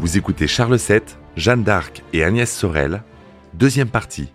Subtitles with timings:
[0.00, 1.02] Vous écoutez Charles VII,
[1.36, 3.02] Jeanne d'Arc et Agnès Sorel,
[3.52, 4.32] deuxième partie.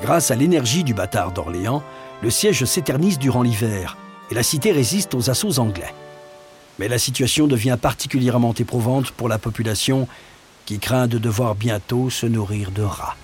[0.00, 1.82] Grâce à l'énergie du bâtard d'Orléans,
[2.22, 3.98] le siège s'éternise durant l'hiver
[4.30, 5.92] et la cité résiste aux assauts anglais.
[6.78, 10.06] Mais la situation devient particulièrement éprouvante pour la population
[10.66, 13.16] qui craint de devoir bientôt se nourrir de rats.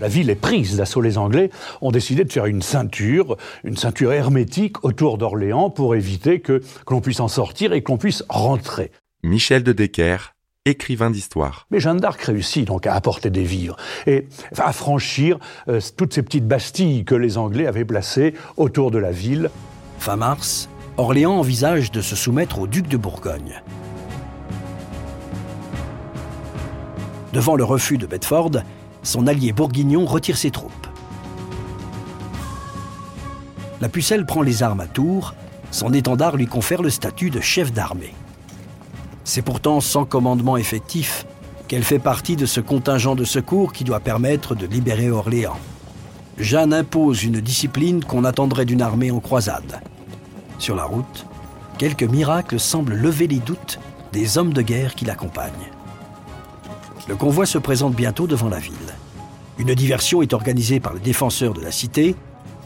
[0.00, 1.00] La ville est prise d'assaut.
[1.00, 1.50] Les Anglais
[1.80, 6.94] ont décidé de faire une ceinture, une ceinture hermétique autour d'Orléans pour éviter que, que
[6.94, 8.92] l'on puisse en sortir et qu'on puisse rentrer.
[9.24, 11.66] Michel de Decker, écrivain d'histoire.
[11.70, 13.76] Mais Jeanne d'Arc réussit donc à apporter des vivres
[14.06, 18.98] et à franchir euh, toutes ces petites bastilles que les Anglais avaient placées autour de
[18.98, 19.50] la ville.
[19.98, 23.62] Fin mars, Orléans envisage de se soumettre au duc de Bourgogne.
[27.32, 28.62] Devant le refus de Bedford,
[29.02, 30.86] son allié bourguignon retire ses troupes.
[33.80, 35.34] La pucelle prend les armes à Tours,
[35.70, 38.14] son étendard lui confère le statut de chef d'armée.
[39.24, 41.26] C'est pourtant sans commandement effectif
[41.68, 45.58] qu'elle fait partie de ce contingent de secours qui doit permettre de libérer Orléans.
[46.38, 49.80] Jeanne impose une discipline qu'on attendrait d'une armée en croisade.
[50.58, 51.26] Sur la route,
[51.76, 53.78] quelques miracles semblent lever les doutes
[54.12, 55.52] des hommes de guerre qui l'accompagnent.
[57.08, 58.74] Le convoi se présente bientôt devant la ville.
[59.56, 62.14] Une diversion est organisée par les défenseurs de la cité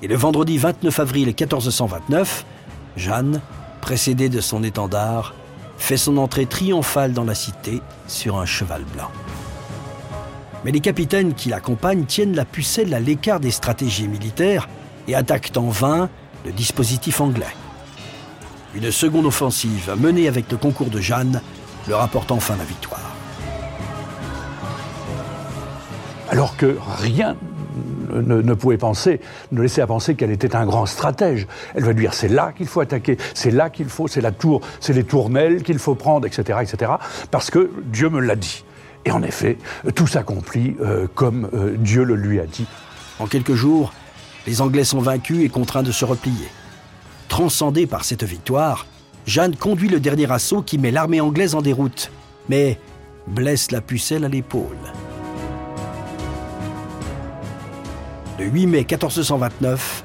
[0.03, 2.45] et le vendredi 29 avril 1429,
[2.97, 3.41] Jeanne,
[3.81, 5.35] précédée de son étendard,
[5.79, 9.11] fait son entrée triomphale dans la cité sur un cheval blanc.
[10.65, 14.69] Mais les capitaines qui l'accompagnent tiennent la pucelle à l'écart des stratégies militaires
[15.07, 16.09] et attaquent en vain
[16.45, 17.55] le dispositif anglais.
[18.75, 21.41] Une seconde offensive menée avec le concours de Jeanne
[21.89, 23.02] leur apporte enfin la victoire.
[26.33, 27.37] Alors que rien
[28.11, 29.21] ne, pouvait penser,
[29.53, 31.47] ne laisser à penser qu'elle était un grand stratège.
[31.75, 34.63] Elle va dire c'est là qu'il faut attaquer, c'est là qu'il faut, c'est la tour,
[34.81, 36.93] c'est les tournelles qu'il faut prendre, etc., etc.
[37.31, 38.65] Parce que Dieu me l'a dit.
[39.05, 39.59] Et en effet,
[39.95, 42.67] tout s'accomplit euh, comme euh, Dieu le lui a dit.
[43.19, 43.93] En quelques jours,
[44.47, 46.49] les Anglais sont vaincus et contraints de se replier.
[47.29, 48.87] Transcendée par cette victoire,
[49.27, 52.11] Jeanne conduit le dernier assaut qui met l'armée anglaise en déroute,
[52.49, 52.79] mais
[53.27, 54.79] blesse la pucelle à l'épaule.
[58.43, 60.03] Le 8 mai 1429,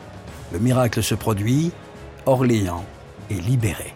[0.53, 1.71] le miracle se produit,
[2.27, 2.85] Orléans
[3.31, 3.95] est libéré.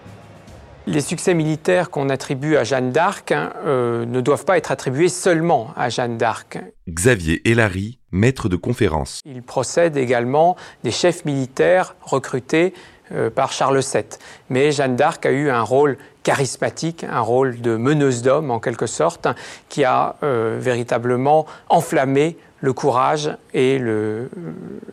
[0.88, 5.10] Les succès militaires qu'on attribue à Jeanne d'Arc hein, euh, ne doivent pas être attribués
[5.10, 6.58] seulement à Jeanne d'Arc.
[6.90, 9.20] Xavier Hélary, maître de conférence.
[9.26, 12.74] Il procède également des chefs militaires recrutés
[13.12, 14.06] euh, par Charles VII.
[14.50, 18.88] Mais Jeanne d'Arc a eu un rôle charismatique, un rôle de meneuse d'hommes en quelque
[18.88, 19.28] sorte,
[19.70, 23.80] qui a euh, véritablement enflammé le courage et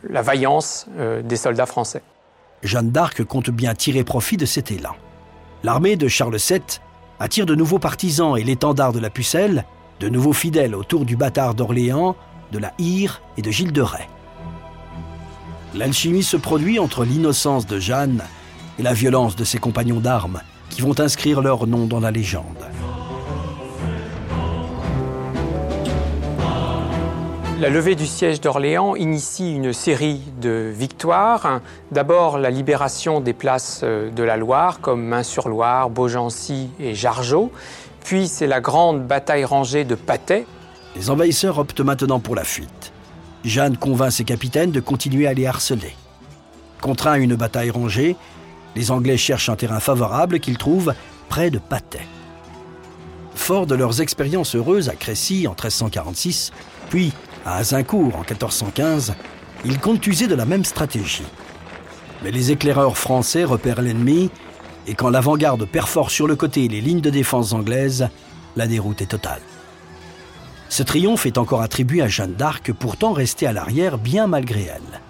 [0.09, 2.01] la vaillance euh, des soldats français.
[2.63, 4.95] Jeanne d'Arc compte bien tirer profit de cet élan.
[5.63, 6.61] L'armée de Charles VII
[7.19, 9.65] attire de nouveaux partisans et l'étendard de la Pucelle,
[9.99, 12.15] de nouveaux fidèles autour du bâtard d'Orléans,
[12.51, 14.09] de la Hire et de Gilles de Rais.
[15.75, 18.23] L'alchimie se produit entre l'innocence de Jeanne
[18.79, 22.68] et la violence de ses compagnons d'armes, qui vont inscrire leur nom dans la légende.
[27.59, 31.59] La levée du siège d'Orléans initie une série de victoires.
[31.91, 37.51] D'abord la libération des places euh, de la Loire comme Main-sur-Loire, Beaugency et Jargeau.
[38.05, 40.45] Puis c'est la grande bataille rangée de Patay.
[40.95, 42.93] Les envahisseurs optent maintenant pour la fuite.
[43.43, 45.95] Jeanne convainc ses capitaines de continuer à les harceler.
[46.79, 48.15] Contraint à une bataille rangée,
[48.77, 50.93] les Anglais cherchent un terrain favorable qu'ils trouvent
[51.27, 52.07] près de Patay.
[53.35, 56.53] Fort de leurs expériences heureuses à Crécy en 1346,
[56.89, 57.11] puis
[57.45, 59.13] à Azincourt en 1415,
[59.65, 61.25] ils comptent user de la même stratégie.
[62.23, 64.29] Mais les éclaireurs français repèrent l'ennemi
[64.87, 68.09] et quand l'avant-garde perfore sur le côté les lignes de défense anglaises,
[68.55, 69.41] la déroute est totale.
[70.69, 75.01] Ce triomphe est encore attribué à Jeanne d'Arc, pourtant restée à l'arrière bien malgré elle.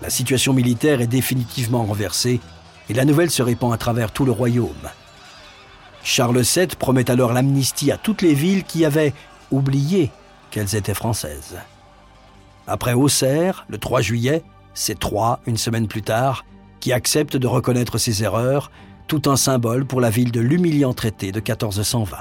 [0.00, 2.40] La situation militaire est définitivement renversée
[2.88, 4.88] et la nouvelle se répand à travers tout le royaume.
[6.02, 9.12] Charles VII promet alors l'amnistie à toutes les villes qui avaient
[9.50, 10.10] oublié
[10.50, 11.56] qu'elles étaient françaises.
[12.66, 14.42] Après Auxerre, le 3 juillet,
[14.74, 16.44] c'est Troyes, une semaine plus tard,
[16.80, 18.70] qui accepte de reconnaître ses erreurs,
[19.06, 22.18] tout un symbole pour la ville de l'humiliant traité de 1420.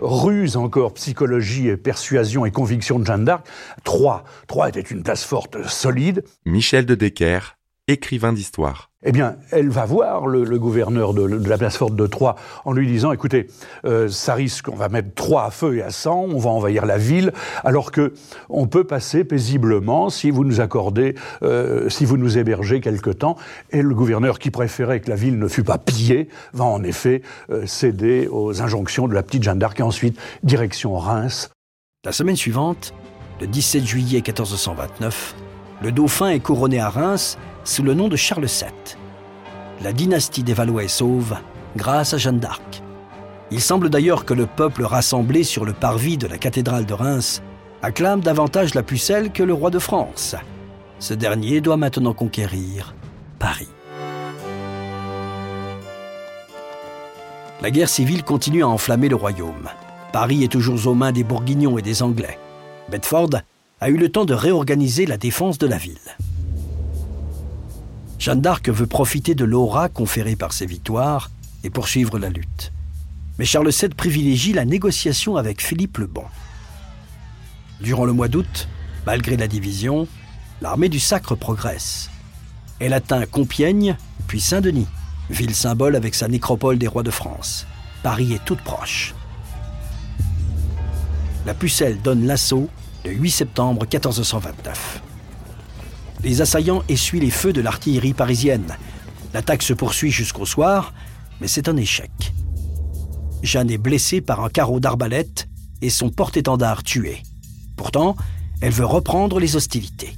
[0.00, 3.46] Ruse encore, psychologie, et persuasion et conviction de Jeanne d'Arc,
[3.84, 4.24] Troyes.
[4.46, 6.24] Troyes était une place forte, solide.
[6.46, 7.56] Michel de Decker,
[7.90, 8.90] écrivain d'histoire.
[9.02, 12.86] Eh bien, elle va voir le, gouverneur de, la place forte de Troyes en lui
[12.86, 13.46] disant "Écoutez,
[13.86, 16.84] euh, ça risque, on va mettre Troyes à feu et à sang, on va envahir
[16.84, 17.32] la ville,
[17.64, 18.12] alors que
[18.50, 23.36] on peut passer paisiblement si vous nous accordez, euh, si vous nous hébergez quelque temps."
[23.70, 27.22] Et le gouverneur, qui préférait que la ville ne fût pas pillée, va en effet
[27.50, 31.50] euh, céder aux injonctions de la petite Jeanne d'Arc et ensuite direction Reims.
[32.04, 32.92] La semaine suivante,
[33.40, 35.34] le 17 juillet 1429,
[35.82, 38.96] le dauphin est couronné à Reims sous le nom de Charles VII.
[39.82, 41.36] La dynastie des Valois est sauve
[41.76, 42.82] grâce à Jeanne d'Arc.
[43.50, 47.42] Il semble d'ailleurs que le peuple rassemblé sur le parvis de la cathédrale de Reims
[47.82, 50.36] acclame davantage la pucelle que le roi de France.
[50.98, 52.94] Ce dernier doit maintenant conquérir
[53.38, 53.68] Paris.
[57.62, 59.68] La guerre civile continue à enflammer le royaume.
[60.12, 62.38] Paris est toujours aux mains des Bourguignons et des Anglais.
[62.90, 63.30] Bedford
[63.80, 65.98] a eu le temps de réorganiser la défense de la ville.
[68.20, 71.30] Jeanne d'Arc veut profiter de l'aura conférée par ses victoires
[71.64, 72.70] et poursuivre la lutte.
[73.38, 76.24] Mais Charles VII privilégie la négociation avec Philippe le Bon.
[77.80, 78.68] Durant le mois d'août,
[79.06, 80.06] malgré la division,
[80.60, 82.10] l'armée du Sacre progresse.
[82.78, 83.96] Elle atteint Compiègne,
[84.26, 84.88] puis Saint-Denis,
[85.30, 87.66] ville symbole avec sa nécropole des rois de France.
[88.02, 89.14] Paris est toute proche.
[91.46, 92.68] La pucelle donne l'assaut
[93.06, 95.00] le 8 septembre 1429.
[96.22, 98.76] Les assaillants essuient les feux de l'artillerie parisienne.
[99.32, 100.92] L'attaque se poursuit jusqu'au soir,
[101.40, 102.10] mais c'est un échec.
[103.42, 105.48] Jeanne est blessée par un carreau d'arbalète
[105.80, 107.22] et son porte-étendard tué.
[107.76, 108.16] Pourtant,
[108.60, 110.14] elle veut reprendre les hostilités.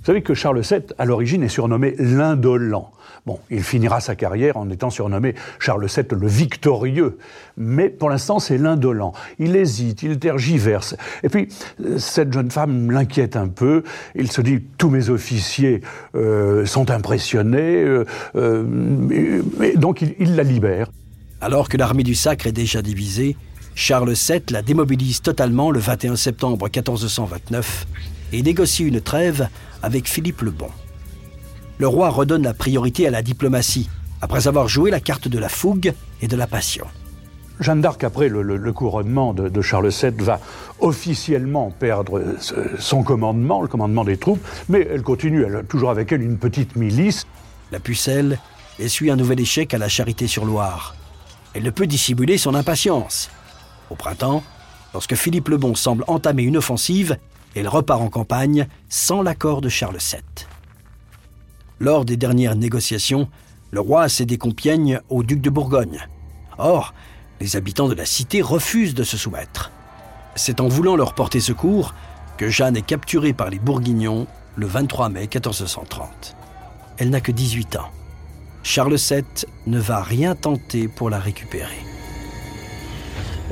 [0.00, 2.90] Vous savez que Charles VII, à l'origine, est surnommé l'indolent.
[3.24, 7.18] Bon, il finira sa carrière en étant surnommé Charles VII le victorieux.
[7.56, 9.12] Mais pour l'instant, c'est l'indolent.
[9.38, 10.96] Il hésite, il tergiverse.
[11.22, 11.46] Et puis,
[11.98, 13.84] cette jeune femme l'inquiète un peu.
[14.16, 15.82] Il se dit, tous mes officiers
[16.16, 17.84] euh, sont impressionnés.
[17.84, 18.04] Euh,
[18.34, 20.90] euh, et donc, il, il la libère.
[21.40, 23.36] Alors que l'armée du Sacre est déjà divisée,
[23.76, 27.86] Charles VII la démobilise totalement le 21 septembre 1429
[28.32, 29.48] et négocie une trêve
[29.80, 30.70] avec Philippe le Bon.
[31.82, 33.90] Le roi redonne la priorité à la diplomatie,
[34.20, 36.86] après avoir joué la carte de la fougue et de la passion.
[37.58, 40.38] Jeanne d'Arc, après le, couronnement de, Charles VII, va
[40.78, 42.36] officiellement perdre
[42.78, 44.38] son commandement, le commandement des troupes,
[44.68, 47.26] mais elle continue, elle a toujours avec elle une petite milice.
[47.72, 48.38] La pucelle
[48.78, 50.94] essuie un nouvel échec à la Charité-sur-Loire.
[51.52, 53.28] Elle ne peut dissimuler son impatience.
[53.90, 54.44] Au printemps,
[54.94, 57.16] lorsque Philippe le Bon semble entamer une offensive,
[57.56, 60.46] elle repart en campagne sans l'accord de Charles VII.
[61.82, 63.28] Lors des dernières négociations,
[63.72, 66.06] le roi a cédé Compiègne au duc de Bourgogne.
[66.56, 66.94] Or,
[67.40, 69.72] les habitants de la cité refusent de se soumettre.
[70.36, 71.92] C'est en voulant leur porter secours
[72.36, 76.36] que Jeanne est capturée par les Bourguignons le 23 mai 1430.
[76.98, 77.90] Elle n'a que 18 ans.
[78.62, 79.24] Charles VII
[79.66, 81.91] ne va rien tenter pour la récupérer.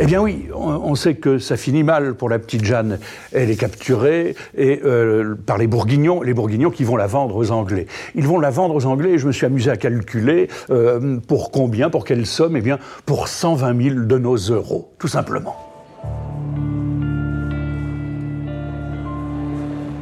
[0.02, 2.98] Eh bien oui, on, sait que ça finit mal pour la petite Jeanne.
[3.32, 7.86] Elle est capturée euh, par les Bourguignons, les Bourguignons qui vont la vendre aux Anglais.
[8.14, 11.50] Ils vont la vendre aux Anglais et je me suis amusé à calculer euh, pour
[11.50, 12.56] combien, pour quelle somme?
[12.56, 15.54] Eh bien, pour 120 000 de nos euros, tout simplement.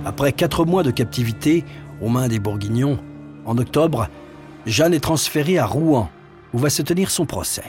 [0.04, 1.64] Après quatre mois de captivité
[2.00, 3.00] aux mains des Bourguignons,
[3.44, 4.06] en octobre,
[4.64, 6.08] Jeanne est transférée à Rouen,
[6.54, 7.64] où va se tenir son procès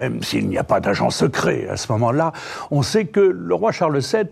[0.00, 2.32] même s'il n'y a pas d'agent secret à ce moment-là,
[2.70, 4.26] on sait que le roi Charles VII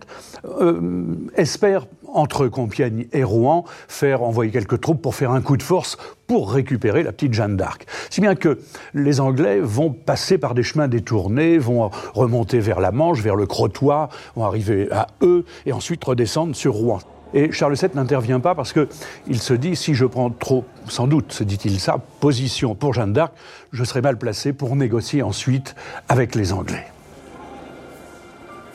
[0.45, 5.63] euh, espère, entre Compiègne et Rouen, faire envoyer quelques troupes pour faire un coup de
[5.63, 5.97] force
[6.27, 7.87] pour récupérer la petite Jeanne d'Arc.
[8.09, 8.61] Si bien que
[8.95, 13.47] les Anglais vont passer par des chemins détournés, vont remonter vers la Manche, vers le
[13.47, 17.01] Crotoy, vont arriver à eux et ensuite redescendre sur Rouen.
[17.35, 21.33] Et Charles VII n'intervient pas parce qu'il se dit si je prends trop, sans doute,
[21.33, 23.33] se dit-il ça, position pour Jeanne d'Arc,
[23.73, 25.75] je serai mal placé pour négocier ensuite
[26.09, 26.87] avec les Anglais.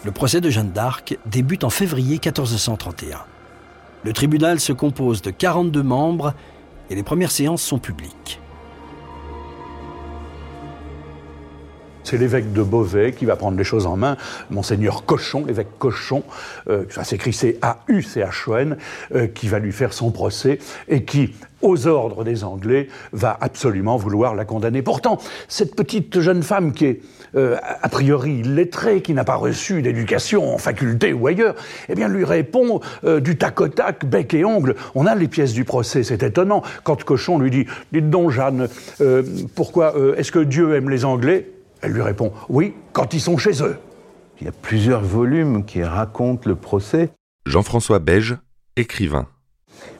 [0.04, 3.20] Le procès de Jeanne d'Arc débute en février 1431.
[4.04, 6.34] Le tribunal se compose de 42 membres
[6.89, 8.42] et les premières séances sont publiques.
[12.03, 14.18] C'est l'évêque de Beauvais qui va prendre les choses en main,
[14.50, 16.24] monseigneur Cochon, l'évêque Cochon,
[16.70, 18.77] euh, ça s'écrit C-A-U-C-H-O-N,
[19.13, 23.98] euh, qui va lui faire son procès et qui, aux ordres des Anglais, va absolument
[23.98, 24.82] vouloir la condamner.
[24.82, 27.01] Pourtant, cette petite jeune femme qui est
[27.36, 31.56] euh, a priori illettrée, qui n'a pas reçu d'éducation en faculté ou ailleurs,
[31.89, 32.79] eh bien lui répond
[33.22, 34.75] du tac au tac, bec et ongle.
[34.96, 36.63] On a les pièces du procès, c'est étonnant.
[36.84, 38.68] Quand Cochon lui dit, dites donc Jeanne,
[39.53, 41.59] pourquoi est-ce que Dieu aime les Anglais?
[41.82, 43.78] Elle lui répond Oui, quand ils sont chez eux.
[44.42, 47.10] Il y a plusieurs volumes qui racontent le procès.
[47.46, 48.38] Jean-François Beige,
[48.76, 49.28] écrivain.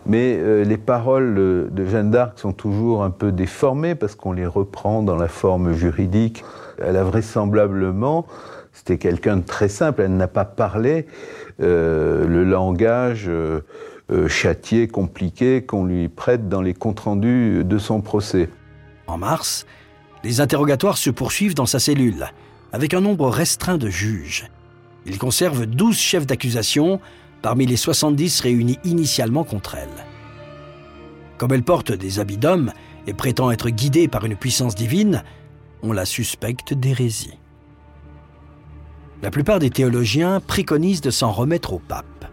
[0.06, 4.46] Mais euh, les paroles de Jeanne d'Arc sont toujours un peu déformées parce qu'on les
[4.46, 6.44] reprend dans la forme juridique.
[6.82, 8.26] Elle a vraisemblablement,
[8.74, 11.06] c'était quelqu'un de très simple, elle n'a pas parlé
[11.62, 13.62] euh, le langage euh,
[14.28, 18.50] châtié, compliqué qu'on lui prête dans les comptes rendus de son procès.
[19.08, 19.66] En mars,
[20.24, 22.28] les interrogatoires se poursuivent dans sa cellule,
[22.72, 24.48] avec un nombre restreint de juges.
[25.06, 27.00] Il conserve 12 chefs d'accusation
[27.42, 30.06] parmi les 70 réunis initialement contre elle.
[31.38, 32.74] Comme elle porte des habits d'homme
[33.08, 35.24] et prétend être guidée par une puissance divine,
[35.82, 37.40] on la suspecte d'hérésie.
[39.22, 42.26] La plupart des théologiens préconisent de s'en remettre au pape.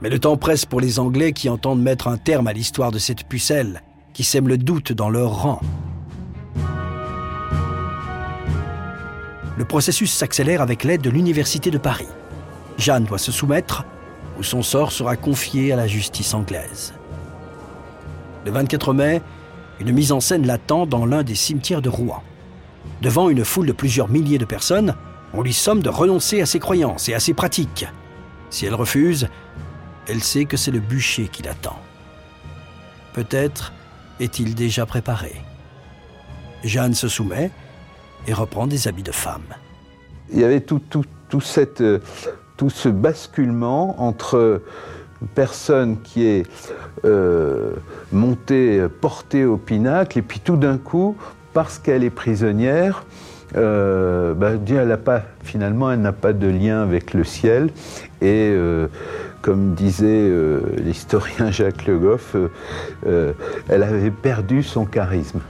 [0.00, 2.98] Mais le temps presse pour les Anglais qui entendent mettre un terme à l'histoire de
[2.98, 3.82] cette pucelle,
[4.14, 5.60] qui sème le doute dans leur rang.
[9.56, 12.08] Le processus s'accélère avec l'aide de l'Université de Paris.
[12.78, 13.84] Jeanne doit se soumettre
[14.38, 16.94] ou son sort sera confié à la justice anglaise.
[18.46, 19.20] Le 24 mai,
[19.78, 22.22] une mise en scène l'attend dans l'un des cimetières de Rouen.
[23.02, 24.94] Devant une foule de plusieurs milliers de personnes,
[25.34, 27.86] on lui somme de renoncer à ses croyances et à ses pratiques.
[28.48, 29.28] Si elle refuse,
[30.08, 31.78] elle sait que c'est le bûcher qui l'attend.
[33.12, 33.72] Peut-être
[34.18, 35.34] est-il déjà préparé.
[36.64, 37.50] Jeanne se soumet
[38.26, 39.42] et reprend des habits de femme.
[40.32, 41.82] Il y avait tout, tout, tout cette
[42.56, 44.62] tout ce basculement entre
[45.20, 46.46] une personne qui est
[47.04, 47.72] euh,
[48.12, 51.16] montée, portée au pinacle, et puis tout d'un coup,
[51.52, 53.04] parce qu'elle est prisonnière,
[53.56, 57.70] euh, bah, elle pas, finalement, elle n'a pas de lien avec le ciel.
[58.20, 58.86] Et euh,
[59.42, 62.36] comme disait euh, l'historien Jacques Le Goff,
[63.04, 65.40] elle avait perdu son charisme.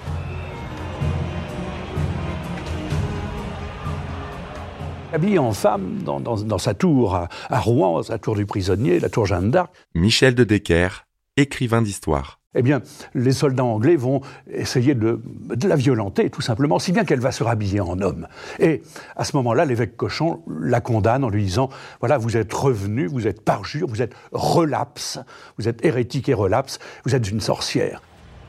[5.12, 9.50] Habillé en femme dans, sa tour à, Rouen, sa tour du prisonnier, la tour Jeanne
[9.50, 9.73] d'Arc.
[9.95, 12.38] Michel de Decker, écrivain d'histoire.
[12.54, 12.83] Eh bien,
[13.14, 15.23] les soldats anglais vont essayer de,
[15.64, 18.26] la violenter, tout simplement, si bien qu'elle va se rhabiller en homme.
[18.59, 18.83] Et
[19.16, 23.26] à ce moment-là, l'évêque Cochon la condamne en lui disant Voilà, vous êtes revenu, vous
[23.26, 25.19] êtes parjure, vous êtes relapse,
[25.57, 28.02] vous êtes hérétique et relapse, vous êtes une sorcière.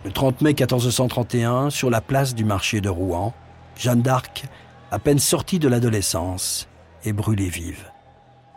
[0.04, 3.34] Le 30 mai 1431, sur la place du marché de Rouen,
[3.78, 4.44] Jeanne d'Arc
[4.94, 6.68] à peine sortie de l'adolescence
[7.04, 7.90] et brûlée vive.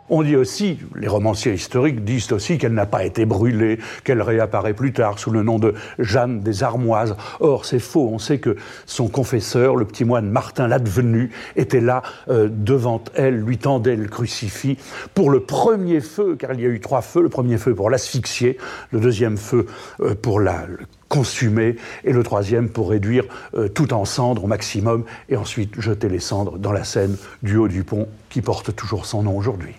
[0.07, 4.75] On dit aussi, les romanciers historiques disent aussi qu'elle n'a pas été brûlée, qu'elle réapparaît
[4.75, 7.17] plus tard sous le nom de Jeanne des Armoises.
[7.39, 8.07] Or, c'est faux.
[8.13, 13.39] On sait que son confesseur, le petit moine Martin l'Advenu, était là euh, devant elle,
[13.39, 14.77] lui tendait le crucifix
[15.15, 17.23] pour le premier feu, car il y a eu trois feux.
[17.23, 18.59] Le premier feu pour l'asphyxier,
[18.91, 19.65] le deuxième feu
[20.01, 20.67] euh, pour la
[21.09, 26.09] consumer, et le troisième pour réduire euh, tout en cendres au maximum, et ensuite jeter
[26.09, 29.75] les cendres dans la Seine du haut du pont qui porte toujours son nom aujourd'hui.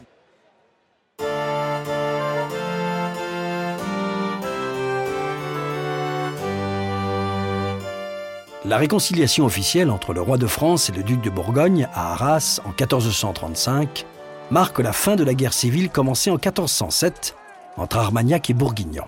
[8.68, 12.60] La réconciliation officielle entre le roi de France et le duc de Bourgogne à Arras
[12.66, 14.04] en 1435
[14.50, 17.34] marque la fin de la guerre civile commencée en 1407
[17.78, 19.04] entre Armagnac et Bourguignon.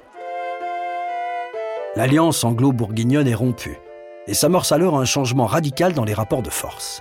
[1.96, 3.78] L'alliance anglo-bourguignonne est rompue
[4.28, 7.00] et s'amorce alors un changement radical dans les rapports de force.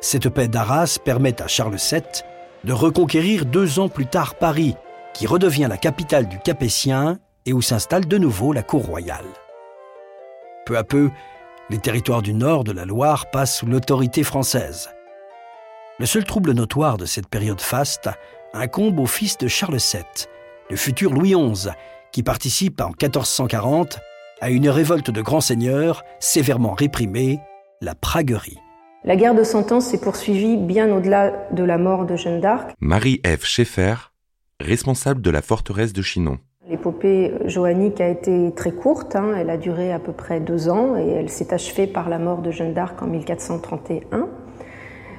[0.00, 2.02] Cette paix d'Arras permet à Charles VII
[2.64, 4.74] de reconquérir deux ans plus tard Paris,
[5.14, 9.24] qui redevient la capitale du Capétien et où s'installe de nouveau la cour royale.
[10.66, 11.10] Peu à peu,
[11.70, 14.90] les territoires du nord de la Loire passent sous l'autorité française.
[15.98, 18.10] Le seul trouble notoire de cette période faste
[18.52, 20.04] incombe au fils de Charles VII,
[20.68, 21.70] le futur Louis XI,
[22.14, 23.98] qui participe en 1440
[24.40, 27.40] à une révolte de grands seigneurs sévèrement réprimée,
[27.80, 28.60] la Praguerie.
[29.02, 32.70] La guerre de Cent Ans s'est poursuivie bien au-delà de la mort de Jeanne d'Arc.
[32.78, 34.12] Marie-Ève Schaeffer,
[34.60, 36.38] responsable de la forteresse de Chinon.
[36.68, 39.34] L'épopée joannique a été très courte, hein.
[39.36, 42.42] elle a duré à peu près deux ans et elle s'est achevée par la mort
[42.42, 44.28] de Jeanne d'Arc en 1431.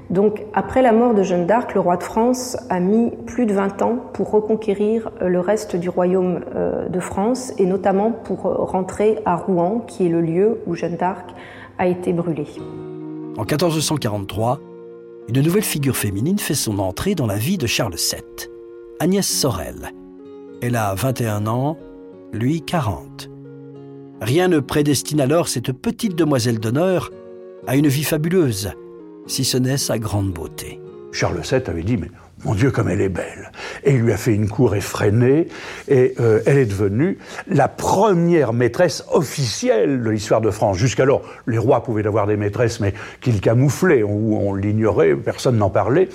[0.10, 3.54] Donc, après la mort de Jeanne d'Arc, le roi de France a mis plus de
[3.54, 8.46] 20 ans pour reconquérir euh, le reste du royaume euh, de France et notamment pour
[8.46, 11.32] euh, rentrer à Rouen, qui est le lieu où Jeanne d'Arc
[11.80, 12.48] a été brûlée.
[13.38, 14.60] En 1443,
[15.28, 18.50] une nouvelle figure féminine fait son entrée dans la vie de Charles VII,
[19.00, 19.92] Agnès Sorel.
[20.62, 21.78] Elle a 21 ans,
[22.32, 23.30] lui 40.
[24.22, 27.12] Rien ne prédestine alors cette petite demoiselle d'honneur
[27.68, 28.72] à une vie fabuleuse
[29.28, 30.80] si ce n'est sa grande beauté.
[31.12, 32.12] Charles VII avait dit, mais
[32.46, 33.52] mon Dieu, comme elle est belle.
[33.84, 35.48] Et il lui a fait une cour effrénée,
[35.88, 40.78] et euh, elle est devenue la première maîtresse officielle de l'histoire de France.
[40.78, 45.70] Jusqu'alors, les rois pouvaient avoir des maîtresses, mais qu'ils camouflaient, ou on l'ignorait, personne n'en
[45.70, 46.10] parlait.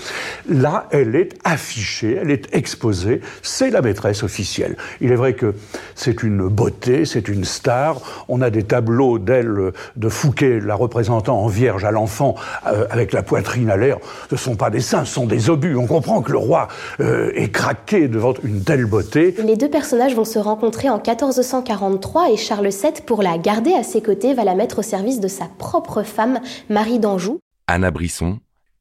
[0.49, 4.77] Là, elle est affichée, elle est exposée, c'est la maîtresse officielle.
[5.01, 5.55] Il est vrai que
[5.95, 8.01] c'est une beauté, c'est une star.
[8.29, 12.35] On a des tableaux d'elle, de Fouquet, la représentant en vierge à l'enfant,
[12.67, 13.99] euh, avec la poitrine à l'air.
[14.29, 15.77] Ce ne sont pas des seins, ce sont des obus.
[15.77, 16.69] On comprend que le roi
[17.01, 19.35] euh, est craqué devant une telle beauté.
[19.45, 23.83] Les deux personnages vont se rencontrer en 1443 et Charles VII, pour la garder à
[23.83, 27.39] ses côtés, va la mettre au service de sa propre femme, Marie d'Anjou.
[27.67, 28.39] Anna Brisson,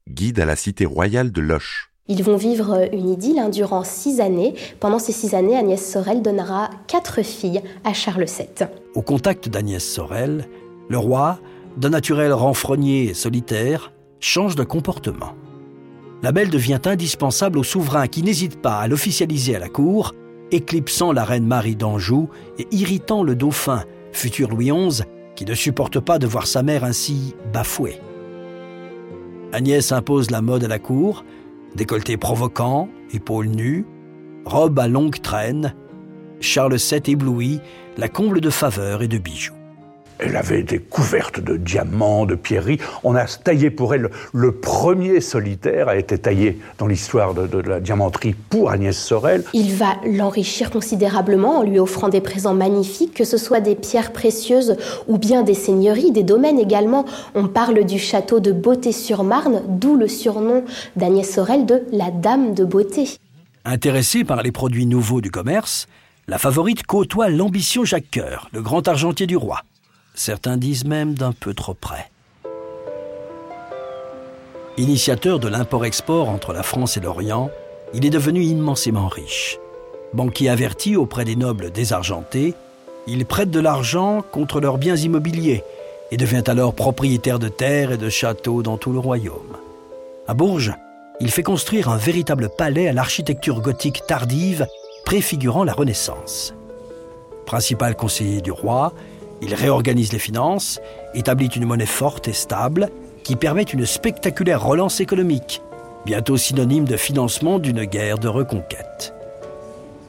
[0.08, 1.90] guide à la cité royale de Loches.
[2.08, 4.54] Ils vont vivre une idylle hein, durant six années.
[4.80, 8.66] Pendant ces six années, Agnès Sorel donnera quatre filles à Charles VII.
[8.96, 10.48] Au contact d'Agnès Sorel,
[10.88, 11.38] le roi,
[11.76, 15.34] d'un naturel renfrogné et solitaire, change de comportement
[16.22, 20.14] la belle devient indispensable au souverain qui n'hésite pas à l'officialiser à la cour,
[20.50, 25.02] éclipsant la reine Marie d'Anjou et irritant le dauphin, futur Louis XI,
[25.34, 28.00] qui ne supporte pas de voir sa mère ainsi bafouée.
[29.52, 31.24] Agnès impose la mode à la cour,
[31.74, 33.86] décolleté provoquant, épaules nues,
[34.44, 35.74] robe à longue traîne.
[36.40, 37.60] Charles VII éblouit,
[37.96, 39.59] la comble de faveurs et de bijoux.
[40.22, 42.78] Elle avait été couverte de diamants, de pierreries.
[43.04, 47.80] On a taillé pour elle le premier solitaire a été taillé dans l'histoire de, la
[47.80, 49.44] diamanterie pour Agnès Sorel.
[49.52, 54.12] Il va l'enrichir considérablement en lui offrant des présents magnifiques, que ce soit des pierres
[54.12, 54.76] précieuses
[55.08, 57.04] ou bien des seigneuries, des domaines également.
[57.34, 60.64] On parle du château de Beauté-sur-Marne, d'où le surnom
[60.96, 63.16] d'Agnès Sorel de la Dame de Beauté.
[63.64, 65.86] Intéressée par les produits nouveaux du commerce,
[66.28, 69.62] la favorite côtoie l'ambition Jacques Coeur, le grand argentier du roi.
[70.14, 72.10] Certains disent même d'un peu trop près.
[74.76, 77.50] Initiateur de l'import-export entre la France et l'Orient,
[77.94, 79.58] il est devenu immensément riche.
[80.12, 82.54] Banquier averti auprès des nobles désargentés,
[83.06, 85.64] il prête de l'argent contre leurs biens immobiliers
[86.10, 89.56] et devient alors propriétaire de terres et de châteaux dans tout le royaume.
[90.26, 90.74] À Bourges,
[91.20, 94.66] il fait construire un véritable palais à l'architecture gothique tardive
[95.04, 96.54] préfigurant la Renaissance.
[97.46, 98.92] Principal conseiller du roi,
[99.42, 100.80] il réorganise les finances,
[101.14, 102.90] établit une monnaie forte et stable
[103.24, 105.62] qui permet une spectaculaire relance économique,
[106.04, 109.14] bientôt synonyme de financement d'une guerre de reconquête.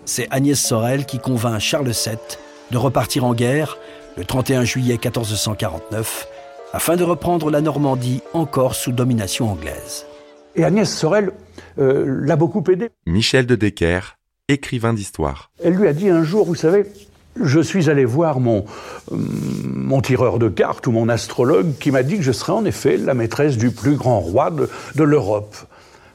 [0.05, 2.17] C'est Agnès Sorel qui convainc Charles VII
[2.71, 3.77] de repartir en guerre
[4.17, 6.27] le 31 juillet 1449
[6.73, 10.05] afin de reprendre la Normandie encore sous domination anglaise.
[10.55, 11.31] Et Agnès Sorel
[11.79, 12.89] euh, l'a beaucoup aidé.
[13.05, 14.17] Michel de Decker,
[14.47, 15.51] écrivain d'histoire.
[15.63, 16.85] Elle lui a dit un jour, vous savez,
[17.39, 18.65] je suis allé voir mon,
[19.11, 22.97] mon tireur de cartes ou mon astrologue qui m'a dit que je serais en effet
[22.97, 24.51] la maîtresse du plus grand roi
[24.95, 25.55] de, l'Europe.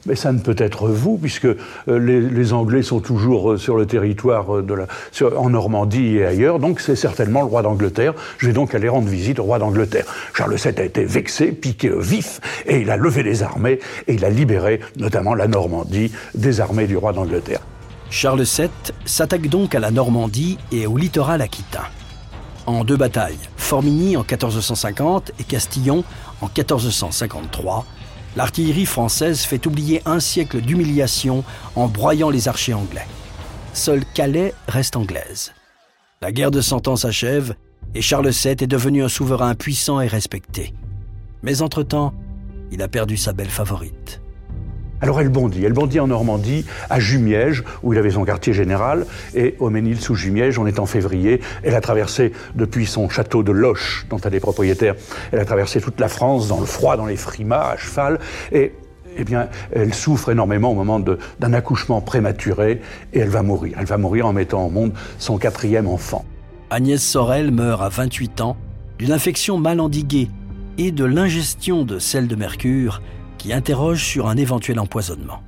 [0.05, 3.85] Mais ça ne peut être vous, puisque euh, les, Anglais sont toujours euh, sur le
[3.85, 8.13] territoire euh, de en Normandie et ailleurs, donc c'est certainement le roi d'Angleterre.
[8.37, 10.05] Je vais donc aller rendre visite au roi d'Angleterre.
[10.33, 14.23] Charles VII a été vexé, piqué vif, et il a levé les armées, et il
[14.23, 17.59] a libéré notamment la Normandie des armées du roi d'Angleterre.
[18.09, 18.69] Charles VII
[19.05, 21.83] s'attaque donc à la Normandie et au littoral aquitain.
[22.65, 26.03] En deux batailles, Formigny en 1450 et Castillon
[26.41, 27.85] en 1453,
[28.35, 31.43] l'artillerie française fait oublier un siècle d'humiliation
[31.75, 33.07] en broyant les archers anglais.
[33.73, 35.53] Seule Calais reste anglaise.
[36.21, 37.55] La guerre de Cent Ans s'achève
[37.93, 40.73] et Charles VII est devenu un souverain puissant et respecté.
[41.43, 42.13] Mais entre-temps,
[42.71, 44.21] il a perdu sa belle favorite.
[44.99, 49.05] Alors elle bondit, elle bondit en Normandie, à Jumièges, où il avait son quartier général,
[49.35, 51.39] et au Ménil sous Jumièges, on est en février.
[51.61, 54.95] Elle a traversé depuis son château de Loche, dont elle est propriétaire,
[55.31, 58.19] elle a traversé toute la France dans le froid, dans les frimas, à cheval,
[58.51, 58.73] et
[59.19, 62.81] eh bien, elle souffre énormément au moment d'un accouchement prématuré,
[63.13, 63.77] et elle va mourir.
[63.79, 66.25] Elle va mourir en mettant au monde son quatrième enfant.
[66.69, 68.57] Agnès Sorel meurt à 28 ans
[68.99, 70.29] d'une infection mal endiguée
[70.77, 73.01] et de l'ingestion de sel de mercure
[73.37, 75.41] qui interroge sur un éventuel empoisonnement.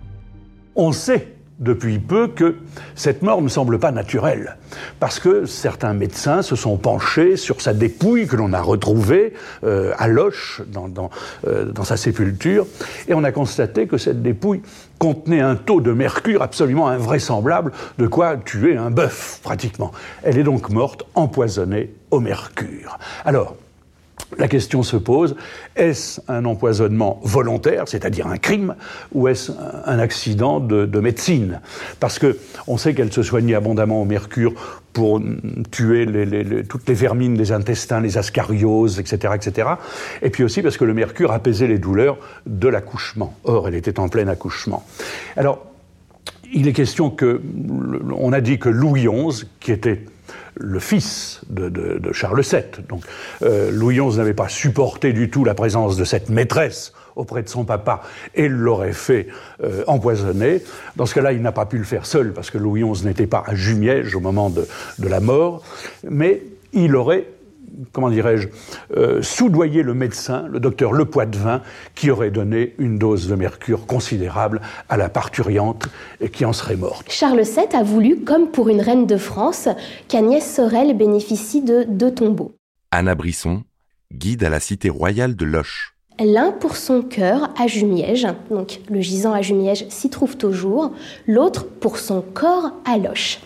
[0.75, 1.27] On sait
[1.59, 2.55] depuis peu que
[2.95, 4.57] cette mort ne semble pas naturelle,
[4.99, 9.33] parce que certains médecins se sont penchés sur sa dépouille que l'on a retrouvée
[9.65, 10.89] euh, à Loche, dans,
[11.47, 12.65] euh, dans, sa sépulture,
[13.07, 14.61] et on a constaté que cette dépouille
[14.99, 19.91] contenait un taux de mercure absolument invraisemblable, de quoi tuer un bœuf pratiquement.
[20.23, 22.97] Elle est donc morte empoisonnée au mercure.
[23.25, 23.55] Alors,
[24.37, 25.35] la question se pose,
[25.75, 28.75] est-ce un empoisonnement volontaire, c'est-à-dire un crime,
[29.11, 29.51] ou est-ce
[29.85, 31.61] un accident de, médecine?
[31.99, 34.53] Parce que on sait qu'elle se soignait abondamment au mercure
[34.93, 35.21] pour
[35.71, 36.05] tuer
[36.67, 39.69] toutes les vermines les intestins, les ascarioses, etc., etc.
[40.21, 43.35] Et puis aussi parce que le mercure apaisait les douleurs de l'accouchement.
[43.43, 44.83] Or, elle était en plein accouchement.
[45.37, 45.65] Alors,
[46.51, 47.41] il est question que,
[48.17, 50.03] on a dit que Louis XI, qui était
[50.55, 53.03] le fils de, Charles VII, donc
[53.43, 57.49] euh, Louis XI n'avait pas supporté du tout la présence de cette maîtresse auprès de
[57.49, 58.01] son papa
[58.35, 59.27] et l'aurait fait
[59.63, 60.63] euh, empoisonner.
[60.95, 63.27] Dans ce cas-là, il n'a pas pu le faire seul parce que Louis XI n'était
[63.27, 64.67] pas à Jumièges au moment de,
[64.99, 65.63] de la mort,
[66.09, 67.25] mais il aurait
[67.91, 68.47] comment dirais-je,
[68.95, 71.61] euh, soudoyer le médecin, le docteur Le Poitvin,
[71.95, 75.87] qui aurait donné une dose de mercure considérable à la parturiante
[76.21, 77.05] et qui en serait morte.
[77.09, 79.67] Charles VII a voulu, comme pour une reine de France,
[80.07, 82.55] qu'Agnès Sorel bénéficie de deux tombeaux.
[82.91, 83.63] Anna Brisson,
[84.13, 85.95] guide à la cité royale de Loches.
[86.19, 90.91] L'un pour son cœur à Jumièges, donc le gisant à Jumièges s'y trouve toujours,
[91.27, 93.39] l'autre pour son corps à Loches.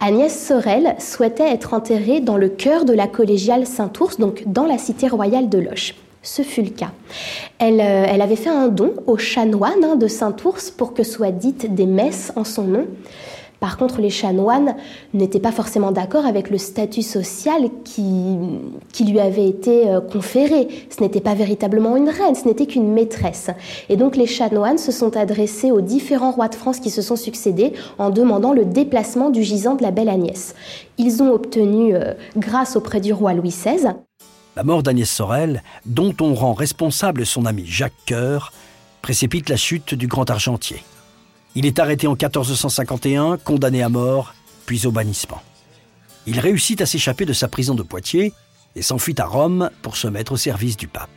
[0.00, 4.78] Agnès Sorel souhaitait être enterrée dans le cœur de la collégiale Saint-Ours, donc dans la
[4.78, 5.94] cité royale de Loches.
[6.22, 6.90] Ce fut le cas.
[7.58, 11.72] Elle, euh, avait fait un don aux chanoines hein, de Saint-Ours pour que soient dites
[11.72, 12.86] des messes en son nom.
[13.60, 14.76] Par contre, les chanoines
[15.14, 20.68] n'étaient pas forcément d'accord avec le statut social qui, lui avait été euh, conféré.
[20.90, 23.50] Ce n'était pas véritablement une reine, ce n'était qu'une maîtresse.
[23.88, 27.16] Et donc les chanoines se sont adressés aux différents rois de France qui se sont
[27.16, 30.54] succédés en demandant le déplacement du gisant de la belle Agnès.
[30.98, 33.94] Ils ont obtenu euh, grâce auprès du roi Louis XVI.
[34.56, 38.52] La mort d'Agnès Sorel, dont on rend responsable son ami Jacques Coeur,
[39.02, 40.82] précipite la chute du grand argentier.
[41.56, 44.34] Il est arrêté en 1451, condamné à mort,
[44.66, 45.40] puis au bannissement.
[46.26, 48.34] Il réussit à s'échapper de sa prison de Poitiers
[48.74, 51.08] et s'enfuit à Rome pour se mettre au service du pape.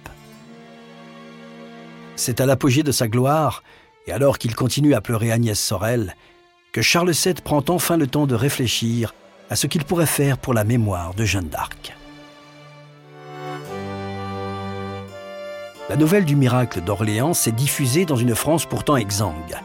[2.16, 3.64] C'est à l'apogée de sa gloire,
[4.08, 6.16] et alors qu'il continue à pleurer Agnès Sorel,
[6.72, 9.14] que Charles VII prend enfin le temps de réfléchir
[9.50, 11.94] à ce qu'il pourrait faire pour la mémoire de Jeanne d'Arc.
[15.90, 19.58] La nouvelle du miracle d'Orléans s'est diffusée dans une France pourtant exsangue.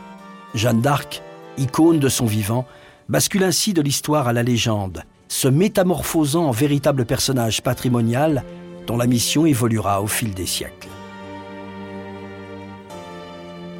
[0.54, 1.22] Jeanne d'Arc,
[1.58, 2.64] icône de son vivant,
[3.08, 8.44] bascule ainsi de l'histoire à la légende, se métamorphosant en véritable personnage patrimonial
[8.86, 10.88] dont la mission évoluera au fil des siècles.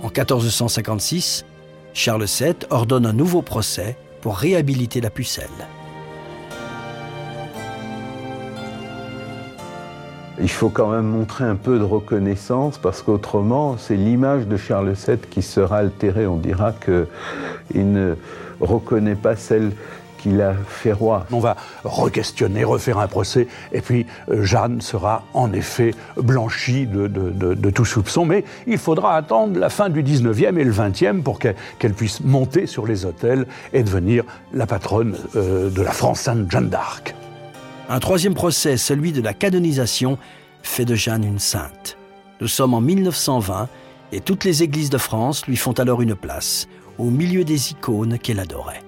[0.03, 1.45] En 1456,
[1.95, 5.49] Charles VII ordonne un nouveau procès pour réhabiliter la pucelle.
[10.41, 14.93] Il faut quand même montrer un peu de reconnaissance parce qu'autrement, c'est l'image de Charles
[14.93, 16.27] VII qui sera altérée.
[16.27, 18.17] On dira qu'il ne
[18.61, 19.73] reconnaît pas celle
[20.19, 21.27] qu'il a fait roi.
[21.33, 27.71] On va re-questionner, refaire un procès, et puis euh, Jeanne sera en effet blanchie de,
[27.71, 31.93] tout soupçon, mais il faudra attendre la fin du 19e et le 20e pour qu'elle
[31.95, 36.71] puisse monter sur les hôtels et devenir la patronne euh, de la France Sainte Jeanne
[36.71, 37.15] d'Arc.
[37.89, 40.17] Un troisième procès, celui de la canonisation,
[40.63, 41.99] fait de Jeanne une sainte.
[42.41, 43.69] Nous sommes en 1920
[44.13, 46.67] et toutes les églises de France lui font alors une place,
[46.99, 48.83] au milieu des icônes qu'elle adorait.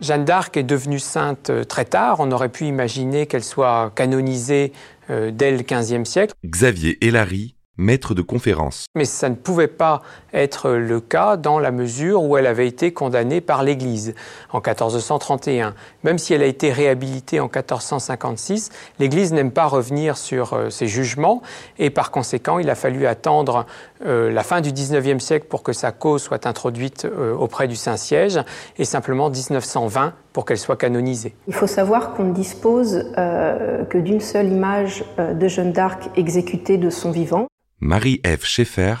[0.00, 2.16] Jeanne d'Arc est devenue sainte euh, très tard.
[2.18, 4.72] On aurait pu imaginer qu'elle soit canonisée
[5.10, 6.34] euh, dès le XVe siècle.
[6.44, 8.86] Xavier Hélary maître de conférence.
[8.94, 12.92] Mais ça ne pouvait pas être le cas dans la mesure où elle avait été
[12.92, 14.14] condamnée par l'Église
[14.52, 15.74] en 1431.
[16.02, 20.86] Même si elle a été réhabilitée en 1456, l'Église n'aime pas revenir sur euh, ses
[20.86, 21.42] jugements
[21.78, 23.66] et par conséquent, il a fallu attendre
[24.04, 27.76] euh, la fin du 19e siècle pour que sa cause soit introduite euh, auprès du
[27.76, 28.40] Saint-Siège
[28.78, 31.34] et simplement 1920 pour qu'elle soit canonisée.
[31.46, 36.90] Il faut savoir qu'on ne dispose que d'une seule image de Jeanne d'Arc exécutée de
[36.90, 37.46] son vivant.
[37.84, 38.94] Marie-Ève Schaeffer,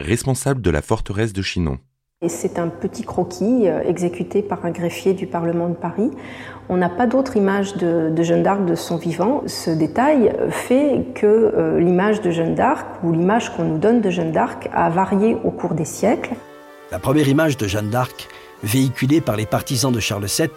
[0.00, 1.76] responsable de la forteresse de Chinon.
[2.26, 6.10] C'est un petit croquis euh, exécuté par un greffier du Parlement de Paris.
[6.70, 9.42] On n'a pas d'autre image de, Jeanne d'Arc de son vivant.
[9.46, 14.08] Ce détail fait que euh, l'image de Jeanne d'Arc ou l'image qu'on nous donne de
[14.08, 16.32] Jeanne d'Arc a varié au cours des siècles.
[16.92, 18.28] La première image de Jeanne d'Arc,
[18.62, 20.48] véhiculée par les partisans de Charles VII,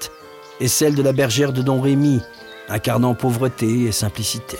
[0.62, 2.22] est celle de la bergère de Don Rémy,
[2.70, 4.56] incarnant pauvreté et simplicité.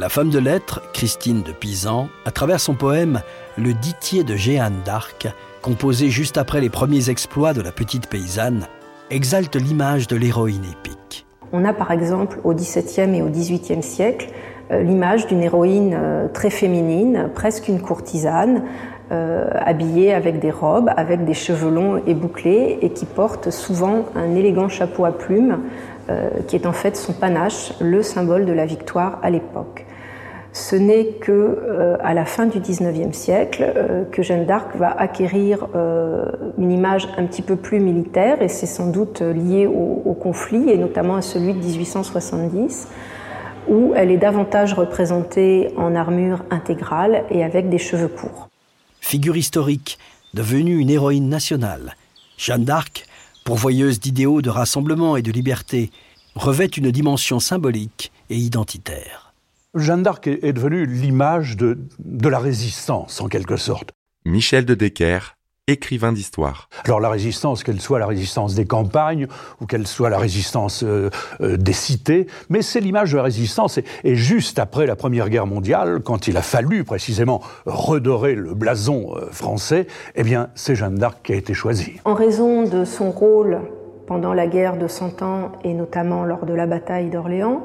[0.00, 3.20] La femme de lettres, Christine de Pisan, à travers son poème
[3.58, 5.28] Le Ditier de Jeanne d'Arc,
[5.60, 8.66] composé juste après les premiers exploits de la petite paysanne,
[9.10, 11.26] exalte l'image de l'héroïne épique.
[11.52, 14.28] On a par exemple au XVIIe et au XVIIIe siècle
[14.70, 18.62] euh, l'image d'une héroïne euh, très féminine, presque une courtisane,
[19.12, 24.06] euh, habillée avec des robes, avec des cheveux longs et bouclés, et qui porte souvent
[24.16, 25.58] un élégant chapeau à plumes,
[26.48, 29.86] qui est en fait son panache, le symbole de la victoire à l'époque.
[30.52, 34.90] Ce n'est que euh, à la fin du XIXe siècle euh, que Jeanne d'Arc va
[34.90, 36.24] acquérir euh,
[36.58, 40.70] une image un petit peu plus militaire, et c'est sans doute lié au, au, conflit,
[40.70, 42.88] et notamment à celui de 1870,
[43.68, 48.48] où elle est davantage représentée en armure intégrale et avec des cheveux courts.
[49.00, 49.98] Figure historique,
[50.34, 51.94] devenue une héroïne nationale,
[52.36, 53.06] Jeanne d'Arc,
[53.44, 55.90] pourvoyeuse d'idéaux de rassemblement et de liberté,
[56.34, 59.29] revêt une dimension symbolique et identitaire.
[59.74, 63.92] Jeanne d'Arc est devenue l'image de, de la résistance, en quelque sorte.
[64.24, 65.36] Michel de Decker,
[65.68, 66.68] écrivain d'histoire.
[66.84, 69.28] Alors la résistance, qu'elle soit la résistance des campagnes
[69.60, 73.78] ou qu'elle soit la résistance euh, euh, des cités, mais c'est l'image de la résistance.
[74.02, 79.14] Et, juste après la Première Guerre mondiale, quand il a fallu précisément redorer le blason
[79.14, 82.00] euh, français, eh bien c'est Jeanne d'Arc qui a été choisie.
[82.04, 83.60] En raison de son rôle
[84.08, 87.62] pendant la guerre de Cent Ans et notamment lors de la bataille d'Orléans,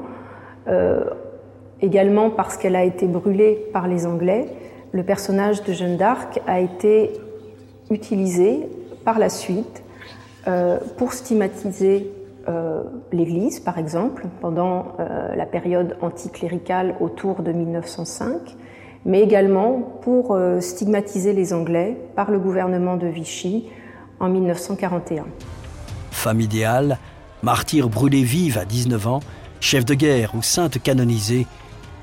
[1.80, 4.46] également parce qu'elle a été brûlée par les Anglais,
[4.92, 7.12] le personnage de Jeanne d'Arc a été
[7.90, 8.60] utilisé
[9.04, 9.82] par la suite
[10.48, 12.10] euh, pour stigmatiser
[12.48, 18.56] euh, l'Église, par exemple, pendant euh, la période anticléricale autour de 1905,
[19.04, 23.68] mais également pour stigmatiser les Anglais par le gouvernement de Vichy
[24.18, 25.24] en 1941.
[26.10, 26.98] Femme idéale,
[27.42, 29.20] martyre brûlée vive à 19 ans,
[29.60, 31.46] chef de guerre ou sainte canonisée,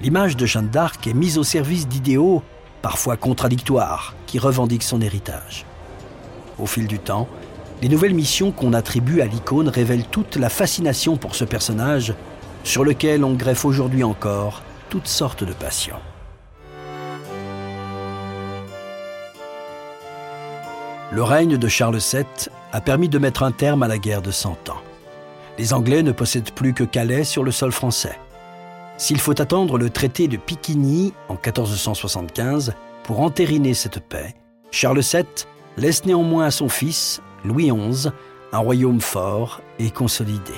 [0.04, 2.44] l'image de Jeanne d'Arc est mise au service d'idéaux
[2.82, 5.66] parfois contradictoires qui revendiquent son héritage.
[6.60, 7.30] Au fil du temps,
[7.82, 12.14] les nouvelles missions qu'on attribue à l'icône révèlent toute la fascination pour ce personnage
[12.66, 15.96] sur lequel on greffe aujourd'hui encore toutes sortes de passions.
[21.14, 22.26] Le règne de Charles VII
[22.74, 24.82] a permis de mettre un terme à la guerre de Cent Ans.
[25.58, 28.18] Les Anglais ne possèdent plus que Calais sur le sol français.
[28.98, 34.36] S'il faut attendre le traité de Piquigny en 1475 pour entériner cette paix,
[34.72, 35.26] Charles VII
[35.78, 38.10] laisse néanmoins à son fils, Louis XI,
[38.52, 40.54] un royaume fort et consolidé.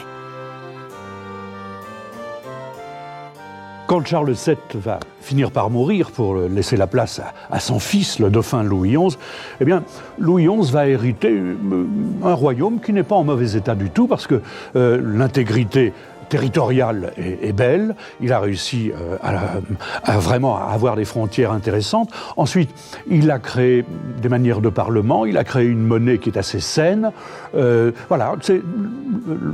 [3.88, 7.22] Quand Charles VII va finir par mourir pour laisser la place
[7.52, 9.16] à, son fils, le dauphin Louis XI,
[9.62, 9.84] eh bien,
[10.18, 11.86] Louis XI va hériter euh,
[12.24, 14.42] un royaume qui n'est pas en mauvais état du tout parce que
[14.76, 15.94] euh, l'intégrité
[16.30, 17.96] territoriale est, belle.
[18.22, 19.18] Il a réussi euh,
[20.04, 22.10] à, vraiment avoir des frontières intéressantes.
[22.38, 22.70] Ensuite,
[23.10, 23.86] il a créé
[24.22, 25.26] des manières de parlement.
[25.26, 27.12] Il a créé une monnaie qui est assez saine.
[27.56, 28.36] Euh, voilà,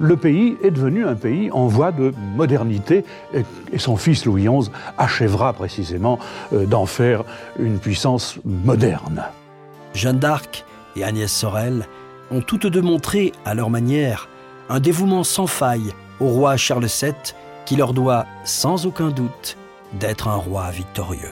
[0.01, 3.43] le pays est devenu un pays en voie de modernité et,
[3.77, 6.19] son fils Louis XI achèvera précisément
[6.53, 7.23] euh, d'en faire
[7.57, 9.23] une puissance moderne.
[9.93, 11.85] Jeanne d'Arc et Agnès Sorel
[12.31, 14.29] ont toutes deux montré, à leur manière,
[14.69, 17.13] un dévouement sans faille au roi Charles VII
[17.65, 19.57] qui leur doit sans aucun doute
[19.99, 21.31] d'être un roi victorieux.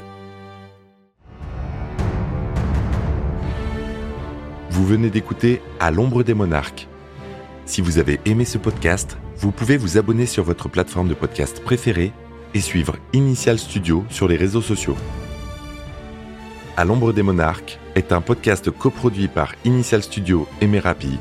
[4.72, 6.88] Vous venez d'écouter À l'ombre des monarques.
[7.66, 11.64] Si vous avez aimé ce podcast, vous pouvez vous abonner sur votre plateforme de podcast
[11.64, 12.12] préférée
[12.54, 14.96] et suivre Initial Studio sur les réseaux sociaux.
[16.78, 21.20] À l'ombre des monarques est un podcast coproduit par Initial Studio et Merapi,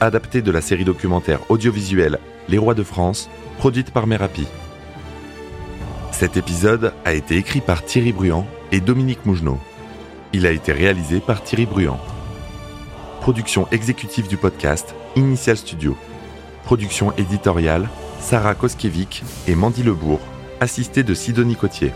[0.00, 2.18] adapté de la série documentaire audiovisuelle
[2.50, 4.46] les Rois de France, produite par Merapi.
[6.10, 9.60] Cet épisode a été écrit par Thierry Bruand et Dominique Mougenot.
[10.32, 12.00] Il a été réalisé par Thierry Bruand.
[13.20, 15.96] Production exécutive du podcast, Initial Studio.
[16.64, 17.88] Production éditoriale,
[18.20, 20.20] Sarah Koskiewicz et Mandy Lebourg,
[20.60, 21.92] assistée de Sidonie Cotier.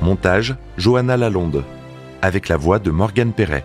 [0.00, 1.64] Montage, Johanna Lalonde,
[2.20, 3.64] avec la voix de Morgane Perret.